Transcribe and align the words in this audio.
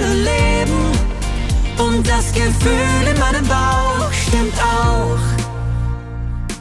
Hallo 0.00 0.14
Leben 0.14 0.92
und 1.76 2.06
das 2.06 2.32
Gefühl 2.32 3.08
in 3.10 3.18
meinem 3.18 3.44
Bauch 3.48 4.12
stimmt 4.12 4.54
auch. 4.62 5.18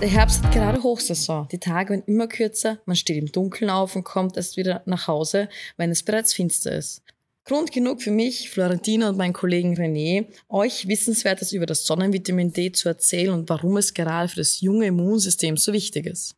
Der 0.00 0.08
Herbst 0.08 0.42
hat 0.42 0.52
gerade 0.54 0.82
Hochsaison. 0.82 1.46
Die 1.52 1.58
Tage 1.58 1.90
werden 1.90 2.04
immer 2.06 2.28
kürzer, 2.28 2.78
man 2.86 2.96
steht 2.96 3.18
im 3.18 3.30
Dunkeln 3.30 3.68
auf 3.68 3.94
und 3.94 4.04
kommt 4.04 4.38
erst 4.38 4.56
wieder 4.56 4.82
nach 4.86 5.06
Hause, 5.06 5.50
wenn 5.76 5.90
es 5.90 6.02
bereits 6.02 6.32
finster 6.32 6.72
ist. 6.72 7.02
Grund 7.44 7.72
genug 7.72 8.00
für 8.00 8.10
mich, 8.10 8.48
Florentina 8.48 9.10
und 9.10 9.18
meinen 9.18 9.34
Kollegen 9.34 9.76
René, 9.76 10.28
euch 10.48 10.88
Wissenswertes 10.88 11.52
über 11.52 11.66
das 11.66 11.84
Sonnenvitamin 11.84 12.54
D 12.54 12.72
zu 12.72 12.88
erzählen 12.88 13.34
und 13.34 13.50
warum 13.50 13.76
es 13.76 13.92
gerade 13.92 14.28
für 14.28 14.36
das 14.36 14.62
junge 14.62 14.86
Immunsystem 14.86 15.58
so 15.58 15.74
wichtig 15.74 16.06
ist. 16.06 16.36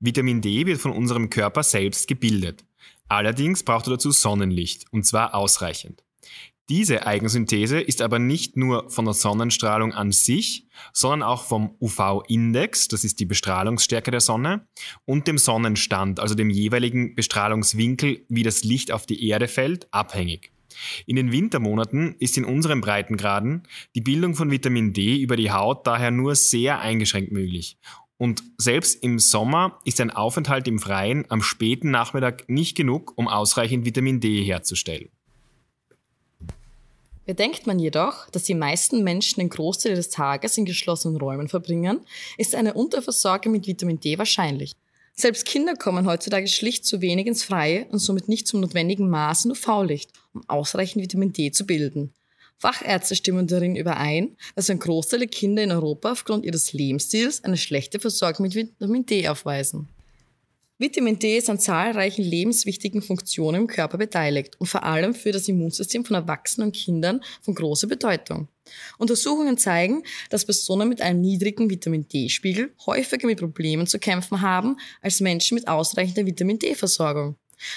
Vitamin 0.00 0.40
D 0.40 0.66
wird 0.66 0.80
von 0.80 0.90
unserem 0.90 1.30
Körper 1.30 1.62
selbst 1.62 2.08
gebildet. 2.08 2.64
Allerdings 3.08 3.62
braucht 3.62 3.86
er 3.86 3.92
dazu 3.92 4.10
Sonnenlicht, 4.10 4.86
und 4.90 5.04
zwar 5.04 5.34
ausreichend. 5.34 6.02
Diese 6.70 7.06
Eigensynthese 7.06 7.78
ist 7.78 8.00
aber 8.00 8.18
nicht 8.18 8.56
nur 8.56 8.88
von 8.88 9.04
der 9.04 9.12
Sonnenstrahlung 9.12 9.92
an 9.92 10.12
sich, 10.12 10.66
sondern 10.94 11.22
auch 11.22 11.44
vom 11.44 11.76
UV-Index, 11.78 12.88
das 12.88 13.04
ist 13.04 13.20
die 13.20 13.26
Bestrahlungsstärke 13.26 14.10
der 14.10 14.20
Sonne, 14.20 14.66
und 15.04 15.28
dem 15.28 15.36
Sonnenstand, 15.36 16.20
also 16.20 16.34
dem 16.34 16.48
jeweiligen 16.48 17.14
Bestrahlungswinkel, 17.14 18.24
wie 18.30 18.42
das 18.42 18.64
Licht 18.64 18.92
auf 18.92 19.04
die 19.04 19.28
Erde 19.28 19.46
fällt, 19.46 19.92
abhängig. 19.92 20.52
In 21.06 21.16
den 21.16 21.32
Wintermonaten 21.32 22.16
ist 22.18 22.38
in 22.38 22.44
unseren 22.44 22.80
Breitengraden 22.80 23.64
die 23.94 24.00
Bildung 24.00 24.34
von 24.34 24.50
Vitamin 24.50 24.92
D 24.92 25.20
über 25.20 25.36
die 25.36 25.52
Haut 25.52 25.86
daher 25.86 26.10
nur 26.10 26.34
sehr 26.34 26.80
eingeschränkt 26.80 27.30
möglich. 27.30 27.78
Und 28.16 28.42
selbst 28.58 29.02
im 29.02 29.18
Sommer 29.18 29.80
ist 29.84 30.00
ein 30.00 30.10
Aufenthalt 30.10 30.68
im 30.68 30.78
Freien 30.78 31.24
am 31.30 31.42
späten 31.42 31.90
Nachmittag 31.90 32.48
nicht 32.48 32.76
genug, 32.76 33.12
um 33.16 33.28
ausreichend 33.28 33.84
Vitamin 33.84 34.20
D 34.20 34.42
herzustellen. 34.44 35.10
Bedenkt 37.26 37.66
man 37.66 37.78
jedoch, 37.78 38.28
dass 38.30 38.42
die 38.42 38.54
meisten 38.54 39.02
Menschen 39.02 39.40
den 39.40 39.48
Großteil 39.48 39.94
des 39.94 40.10
Tages 40.10 40.58
in 40.58 40.66
geschlossenen 40.66 41.16
Räumen 41.16 41.48
verbringen, 41.48 42.00
ist 42.36 42.54
eine 42.54 42.74
Unterversorgung 42.74 43.52
mit 43.52 43.66
Vitamin 43.66 43.98
D 43.98 44.18
wahrscheinlich. 44.18 44.74
Selbst 45.16 45.46
Kinder 45.46 45.74
kommen 45.74 46.06
heutzutage 46.06 46.48
schlicht 46.48 46.84
zu 46.84 47.00
wenig 47.00 47.26
ins 47.26 47.44
Freie 47.44 47.86
und 47.86 48.00
somit 48.00 48.28
nicht 48.28 48.46
zum 48.46 48.60
notwendigen 48.60 49.08
Maß 49.08 49.46
an 49.46 49.52
UV-Licht, 49.52 50.10
um 50.34 50.42
ausreichend 50.48 51.02
Vitamin 51.02 51.32
D 51.32 51.50
zu 51.50 51.64
bilden. 51.64 52.12
Fachärzte 52.58 53.14
stimmen 53.14 53.46
darin 53.46 53.76
überein, 53.76 54.36
dass 54.54 54.70
ein 54.70 54.78
Großteil 54.78 55.20
der 55.20 55.28
Kinder 55.28 55.62
in 55.62 55.72
Europa 55.72 56.12
aufgrund 56.12 56.44
ihres 56.44 56.72
Lebensstils 56.72 57.44
eine 57.44 57.56
schlechte 57.56 58.00
Versorgung 58.00 58.44
mit 58.44 58.54
Vitamin 58.54 59.04
D 59.06 59.28
aufweisen. 59.28 59.88
Vitamin 60.76 61.20
D 61.20 61.38
ist 61.38 61.48
an 61.48 61.60
zahlreichen 61.60 62.24
lebenswichtigen 62.24 63.00
Funktionen 63.00 63.62
im 63.62 63.66
Körper 63.68 63.96
beteiligt 63.96 64.56
und 64.58 64.66
vor 64.66 64.82
allem 64.82 65.14
für 65.14 65.30
das 65.30 65.46
Immunsystem 65.46 66.04
von 66.04 66.16
Erwachsenen 66.16 66.68
und 66.68 66.76
Kindern 66.76 67.20
von 67.42 67.54
großer 67.54 67.86
Bedeutung. 67.86 68.48
Untersuchungen 68.98 69.56
zeigen, 69.56 70.02
dass 70.30 70.44
Personen 70.44 70.88
mit 70.88 71.00
einem 71.00 71.20
niedrigen 71.20 71.70
Vitamin 71.70 72.08
D-Spiegel 72.08 72.74
häufiger 72.86 73.26
mit 73.26 73.38
Problemen 73.38 73.86
zu 73.86 74.00
kämpfen 74.00 74.40
haben 74.40 74.76
als 75.00 75.20
Menschen 75.20 75.54
mit 75.54 75.68
ausreichender 75.68 76.26
Vitamin 76.26 76.58
D-Versorgung. 76.58 77.36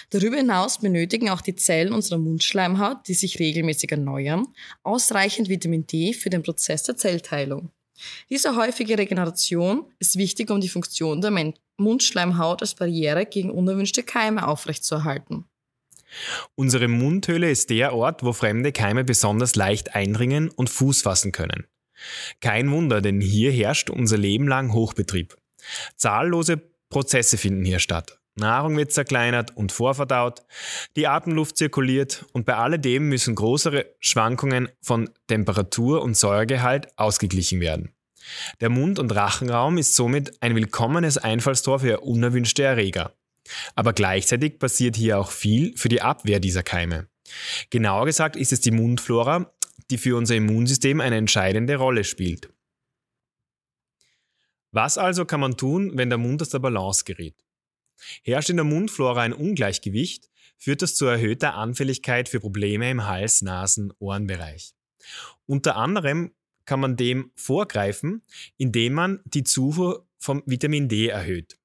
Darüber 0.10 0.38
hinaus 0.38 0.80
benötigen 0.80 1.30
auch 1.30 1.42
die 1.42 1.56
Zellen 1.56 1.94
unserer 1.94 2.18
Mundschleimhaut, 2.18 3.08
die 3.08 3.14
sich 3.14 3.40
regelmäßig 3.40 3.92
erneuern, 3.92 4.48
ausreichend 4.84 5.50
Vitamin 5.50 5.88
D 5.88 6.14
für 6.14 6.30
den 6.30 6.44
Prozess 6.44 6.84
der 6.84 6.98
Zellteilung. 6.98 7.72
Diese 8.30 8.56
häufige 8.56 8.98
Regeneration 8.98 9.86
ist 10.00 10.18
wichtig, 10.18 10.52
um 10.52 10.62
die 10.62 10.70
Funktion 10.70 11.22
der 11.22 11.54
Mundschleimhaut 11.78 12.62
als 12.62 12.76
Barriere 12.76 13.26
gegen 13.26 13.52
unerwünschte 13.52 14.04
Keime 14.04 14.48
aufrechtzuerhalten. 14.48 15.46
Unsere 16.56 16.88
Mundhöhle 16.88 17.52
ist 17.52 17.70
der 17.70 17.94
Ort, 17.94 18.24
wo 18.24 18.34
fremde 18.34 18.72
Keime 18.72 19.04
besonders 19.04 19.56
leicht 19.56 19.96
eindringen 19.96 20.50
und 20.50 20.70
Fuß 20.70 21.02
fassen 21.02 21.32
können. 21.32 21.66
Kein 22.40 22.72
Wunder, 22.72 23.02
denn 23.02 23.22
hier 23.22 23.52
herrscht 23.52 23.90
unser 23.90 24.18
Leben 24.18 24.48
lang 24.48 24.74
Hochbetrieb. 24.74 25.36
Zahllose 25.96 26.62
Prozesse 26.90 27.38
finden 27.38 27.66
hier 27.66 27.80
statt. 27.80 28.20
Nahrung 28.38 28.78
wird 28.78 28.92
zerkleinert 28.92 29.56
und 29.56 29.72
vorverdaut, 29.72 30.44
die 30.96 31.08
Atemluft 31.08 31.58
zirkuliert 31.58 32.26
und 32.34 32.46
bei 32.46 32.56
alledem 32.56 33.10
müssen 33.10 33.36
größere 33.36 33.86
Schwankungen 34.00 34.70
von 34.82 35.10
Temperatur 35.28 36.04
und 36.04 36.16
Säuregehalt 36.16 36.88
ausgeglichen 36.98 37.60
werden. 37.60 37.94
Der 38.62 38.70
Mund- 38.70 39.00
und 39.00 39.16
Rachenraum 39.16 39.78
ist 39.78 39.96
somit 39.96 40.42
ein 40.42 40.56
willkommenes 40.56 41.18
Einfallstor 41.18 41.80
für 41.80 42.02
unerwünschte 42.02 42.64
Erreger. 42.64 43.14
Aber 43.76 43.94
gleichzeitig 43.94 44.60
passiert 44.60 44.96
hier 44.96 45.20
auch 45.20 45.32
viel 45.32 45.76
für 45.78 45.90
die 45.90 46.02
Abwehr 46.02 46.40
dieser 46.40 46.64
Keime. 46.64 47.08
Genauer 47.70 48.06
gesagt 48.06 48.36
ist 48.36 48.54
es 48.54 48.62
die 48.62 48.72
Mundflora, 48.72 49.52
die 49.90 49.98
für 49.98 50.18
unser 50.18 50.36
Immunsystem 50.36 51.02
eine 51.02 51.18
entscheidende 51.18 51.78
Rolle 51.78 52.04
spielt. 52.04 52.50
Was 54.72 54.98
also 54.98 55.26
kann 55.26 55.40
man 55.40 55.58
tun, 55.58 55.94
wenn 55.96 56.10
der 56.10 56.18
Mund 56.18 56.42
aus 56.42 56.50
der 56.50 56.60
Balance 56.60 57.04
gerät? 57.06 57.47
Herrscht 58.24 58.50
in 58.50 58.58
der 58.58 58.66
Mundflora 58.66 59.22
ein 59.22 59.34
Ungleichgewicht, 59.34 60.30
führt 60.58 60.82
das 60.82 60.96
zu 60.96 61.06
erhöhter 61.06 61.56
Anfälligkeit 61.56 62.30
für 62.30 62.40
Probleme 62.40 62.90
im 62.90 63.06
Hals-, 63.06 63.42
Nasen-, 63.42 63.94
Ohrenbereich. 64.00 64.74
Unter 65.46 65.76
anderem 65.76 66.32
kann 66.66 66.80
man 66.80 66.98
dem 66.98 67.32
vorgreifen, 67.36 68.24
indem 68.58 68.94
man 68.94 69.22
die 69.26 69.44
Zufuhr 69.44 70.08
vom 70.18 70.44
Vitamin 70.46 70.90
D 70.90 71.08
erhöht. 71.08 71.58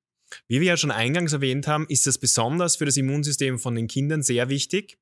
Wie 0.49 0.61
wir 0.61 0.69
ja 0.69 0.77
schon 0.77 0.91
eingangs 0.91 1.33
erwähnt 1.33 1.67
haben, 1.67 1.87
ist 1.89 2.07
das 2.07 2.19
besonders 2.19 2.77
für 2.77 2.87
das 2.87 2.97
Immunsystem 2.97 3.59
von 3.59 3.75
den 3.75 3.89
Kindern 3.89 4.23
sehr 4.23 4.49
wichtig. 4.49 4.99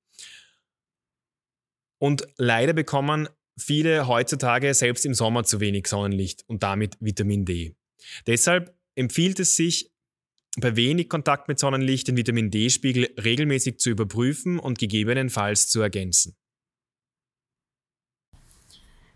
Und 1.99 2.27
leider 2.37 2.73
bekommen 2.73 3.29
viele 3.59 4.09
heutzutage 4.09 4.73
selbst 4.75 5.05
im 5.05 5.15
Sommer 5.15 5.45
zu 5.45 5.61
wenig 5.61 5.87
Sonnenlicht 5.87 6.45
und 6.49 6.63
damit 6.63 6.97
Vitamin 7.01 7.45
D. 7.45 7.77
Deshalb 8.27 8.75
empfiehlt 8.95 9.39
es 9.39 9.55
sich, 9.55 9.91
bei 10.59 10.77
wenig 10.77 11.09
Kontakt 11.09 11.49
mit 11.49 11.59
Sonnenlicht 11.59 12.09
den 12.09 12.16
Vitamin 12.16 12.50
D-Spiegel 12.50 13.09
regelmäßig 13.22 13.78
zu 13.78 13.91
überprüfen 13.91 14.59
und 14.59 14.78
gegebenenfalls 14.78 15.69
zu 15.69 15.81
ergänzen. 15.81 16.34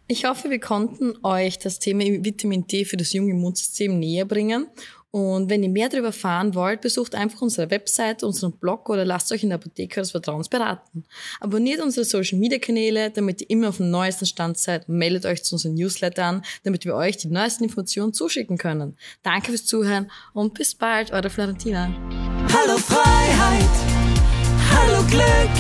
Ich 0.07 0.27
hoffe, 0.27 0.51
wir 0.51 0.61
konnten 0.61 1.15
euch 1.23 1.59
das 1.59 1.79
Thema 1.79 2.05
Vitamin 2.05 2.67
D 2.67 2.85
für 2.85 2.99
das 2.99 3.15
junge 3.15 3.31
Immunsystem 3.31 3.99
näher 3.99 4.27
bringen. 4.27 4.67
Und 5.11 5.49
wenn 5.49 5.63
ihr 5.63 5.71
mehr 5.71 5.89
darüber 5.89 6.09
erfahren 6.09 6.55
wollt, 6.55 6.81
besucht 6.81 7.15
einfach 7.15 7.41
unsere 7.41 7.71
Website, 7.71 8.23
unseren 8.23 8.53
Blog 8.53 8.91
oder 8.91 9.05
lasst 9.05 9.31
euch 9.33 9.45
in 9.45 9.51
der 9.51 9.59
Apotheke 9.59 10.01
des 10.01 10.11
Vertrauens 10.11 10.49
beraten. 10.49 11.05
Abonniert 11.41 11.81
unsere 11.81 12.05
Social 12.05 12.39
Media 12.39 12.59
Kanäle, 12.59 13.13
damit 13.13 13.41
ihr 13.41 13.51
immer 13.51 13.69
auf 13.69 13.77
dem 13.79 13.91
neuesten 13.91 14.27
Stand 14.27 14.59
seid 14.59 14.89
meldet 14.89 15.25
euch 15.25 15.43
zu 15.45 15.55
unserem 15.55 15.77
Newsletter 15.77 16.25
an, 16.25 16.43
damit 16.65 16.85
wir 16.85 16.97
euch 16.97 17.17
die 17.17 17.29
neuesten 17.29 17.65
Informationen 17.65 18.13
zuschicken 18.13 18.59
können. 18.59 18.99
Danke 19.23 19.53
fürs 19.53 19.65
Zuhören 19.65 20.11
und 20.35 20.53
bis 20.53 20.75
bald, 20.75 21.13
eure 21.13 21.31
Florentina. 21.31 21.87
Hallo 22.53 22.77
Freiheit, 22.77 23.71
hallo 24.71 25.03
Glück, 25.07 25.57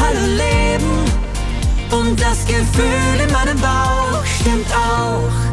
hallo 0.00 0.36
Leben 0.38 0.45
und 1.92 2.20
das 2.20 2.44
Gefühl 2.46 3.20
in 3.22 3.32
meinem 3.32 3.58
Bauch 3.60 4.24
stimmt 4.24 4.66
auch. 4.74 5.45